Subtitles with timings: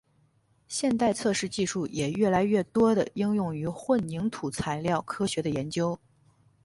[0.67, 5.99] 现代测试技术也越来越多地应用于混凝土材料科学的研究。